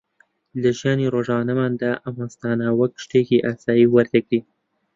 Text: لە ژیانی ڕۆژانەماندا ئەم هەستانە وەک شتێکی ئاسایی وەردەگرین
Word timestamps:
لە 0.61 0.69
ژیانی 0.79 1.11
ڕۆژانەماندا 1.13 1.91
ئەم 2.03 2.15
هەستانە 2.23 2.67
وەک 2.79 2.93
شتێکی 3.03 3.43
ئاسایی 3.45 3.91
وەردەگرین 3.93 4.45